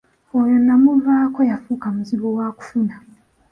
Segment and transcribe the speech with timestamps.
[0.39, 2.95] Oyo namuvaako yafuuka muzibu wakufuna.